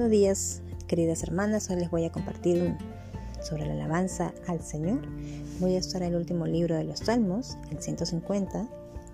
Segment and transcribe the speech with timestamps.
[0.00, 1.68] Buenos días, queridas hermanas.
[1.68, 2.74] Hoy les voy a compartir
[3.42, 5.02] sobre la alabanza al Señor.
[5.60, 8.66] Voy a en el último libro de los Salmos, el 150,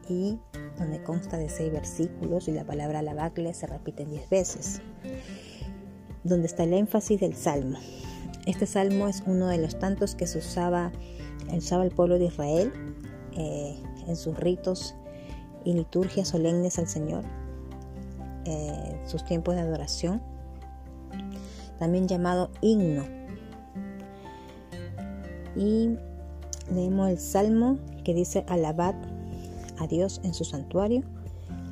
[0.09, 0.39] y
[0.79, 4.81] donde consta de seis versículos y la palabra alabacle se repite diez veces.
[6.23, 7.81] Donde está el énfasis del salmo.
[8.47, 10.93] Este salmo es uno de los tantos que se usaba,
[11.53, 12.73] usaba el pueblo de Israel
[13.33, 13.77] eh,
[14.07, 14.95] en sus ritos
[15.65, 17.25] y liturgias solemnes al Señor,
[18.45, 20.36] eh, sus tiempos de adoración
[21.79, 23.05] también llamado himno.
[25.57, 25.97] Y
[26.73, 28.95] leemos el salmo que dice alabad
[29.79, 31.03] a Dios en su santuario,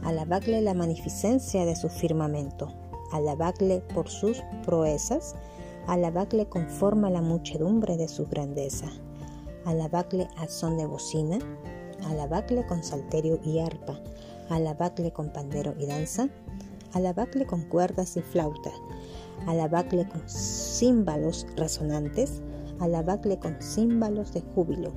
[0.03, 2.73] alabadle la magnificencia de su firmamento,
[3.13, 5.35] alabadle por sus proezas,
[5.87, 8.87] alabadle conforme a la muchedumbre de su grandeza,
[9.65, 11.39] alabadle a son de bocina,
[12.07, 13.99] alabadle con salterio y arpa,
[14.51, 16.29] alabadle con pandero y danza,
[16.95, 18.71] alabadle con cuerdas y flauta,
[19.47, 22.41] alabadle con címbalos resonantes,
[22.81, 24.93] alabadle con címbalos de júbilo.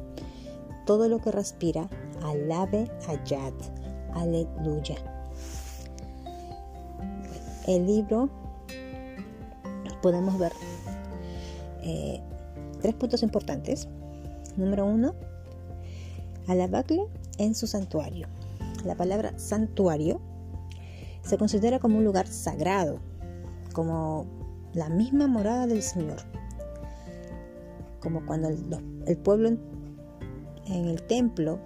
[0.85, 1.89] Todo lo que respira,
[2.23, 3.51] alabe a.
[4.13, 4.95] Aleluya.
[7.67, 8.29] El libro
[10.01, 10.53] podemos ver
[11.81, 12.21] eh,
[12.81, 13.89] tres puntos importantes.
[14.55, 15.13] Número uno,
[16.47, 17.05] alabadle
[17.37, 18.27] en su santuario.
[18.85, 20.21] La palabra santuario
[21.27, 22.99] se considera como un lugar sagrado,
[23.73, 24.25] como
[24.73, 26.21] la misma morada del Señor,
[27.99, 31.59] como cuando el, pueblo en, el templo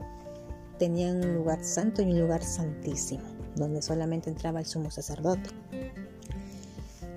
[0.79, 3.23] tenía un lugar santo y un lugar santísimo,
[3.55, 5.51] donde solamente entraba el sumo sacerdote.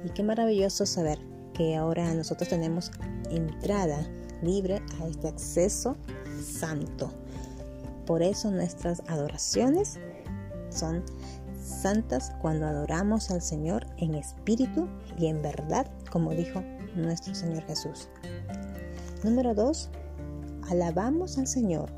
[0.04, 1.18] Y qué maravilloso saber
[1.54, 2.90] que ahora nosotros tenemos
[3.30, 4.06] entrada
[4.42, 5.96] libre a este acceso
[6.42, 7.10] santo.
[8.04, 9.98] Por eso nuestras adoraciones
[10.68, 11.02] son
[11.64, 16.62] santas cuando adoramos al Señor en espíritu y en verdad, como dijo
[16.94, 18.08] nuestro Señor Jesús.
[19.22, 19.90] Número 2.
[20.70, 21.90] Alabamos al Señor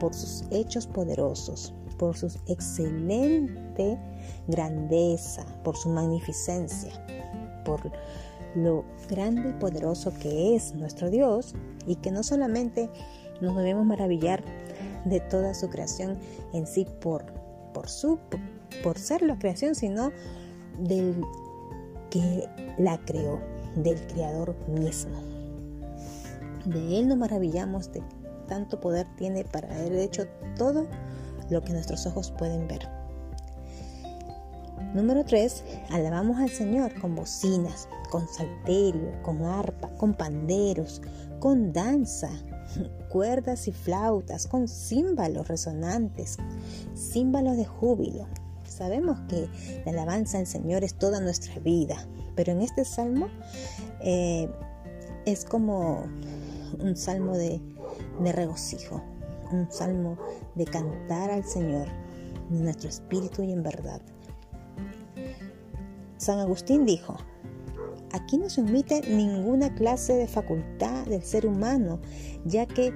[0.00, 3.98] por sus hechos poderosos, por su excelente
[4.48, 6.92] grandeza, por su magnificencia,
[7.64, 7.80] por
[8.54, 11.54] lo grande y poderoso que es nuestro Dios
[11.86, 12.90] y que no solamente
[13.40, 14.42] nos debemos maravillar
[15.04, 16.18] de toda su creación
[16.52, 17.24] en sí por,
[17.72, 18.18] por su
[18.82, 20.12] por ser la creación, sino
[20.78, 21.22] del
[22.10, 23.40] que la creó,
[23.76, 25.18] del creador mismo.
[26.66, 28.02] De él nos maravillamos de
[28.46, 30.86] tanto poder tiene para haber hecho todo
[31.50, 32.88] lo que nuestros ojos pueden ver.
[34.94, 35.64] Número 3.
[35.90, 41.00] Alabamos al Señor con bocinas, con salterio, con arpa, con panderos,
[41.40, 42.28] con danza,
[43.08, 46.36] cuerdas y flautas, con címbalos resonantes,
[46.94, 48.26] címbalos de júbilo,
[48.72, 49.48] Sabemos que
[49.84, 53.28] la alabanza al Señor es toda nuestra vida, pero en este salmo
[54.00, 54.48] eh,
[55.26, 56.06] es como
[56.80, 57.60] un salmo de,
[58.32, 59.02] regocijo,
[59.52, 60.16] un salmo
[60.54, 61.86] de cantar al Señor
[62.50, 64.00] en nuestro espíritu y en verdad.
[66.16, 67.18] San Agustín dijo,
[68.12, 72.00] aquí no se omite ninguna clase de facultad del ser humano,
[72.46, 72.94] ya que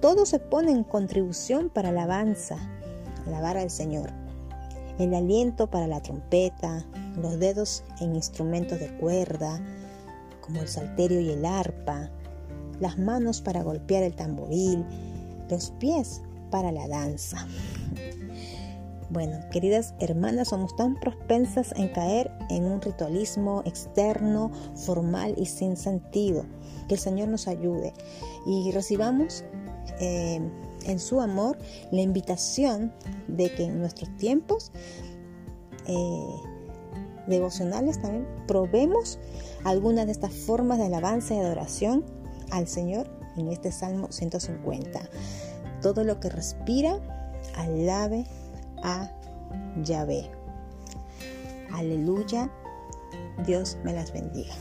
[0.00, 2.56] todo se pone en contribución para alabanza,
[3.24, 4.21] alabar al Señor
[4.98, 6.84] el aliento para la trompeta,
[7.20, 9.60] los dedos en instrumentos de cuerda,
[10.40, 12.10] como el salterio y el arpa,
[12.80, 14.84] las manos para golpear el tamboril,
[15.48, 17.46] los pies para la danza.
[19.12, 25.76] Bueno, queridas hermanas, somos tan propensas en caer en un ritualismo externo, formal y sin
[25.76, 26.46] sentido.
[26.88, 27.92] Que el Señor nos ayude
[28.46, 29.44] y recibamos
[30.00, 30.40] eh,
[30.84, 31.58] en su amor
[31.90, 32.92] la invitación
[33.28, 34.72] de que en nuestros tiempos
[35.86, 36.36] eh,
[37.26, 39.18] devocionales también probemos
[39.64, 42.04] algunas de estas formas de alabanza y adoración
[42.50, 45.00] al Señor en este Salmo 150.
[45.80, 47.00] Todo lo que respira,
[47.56, 48.26] alabe
[48.82, 49.10] a
[49.82, 50.30] Yahvé.
[51.72, 52.50] Aleluya.
[53.46, 54.54] Dios me las bendiga.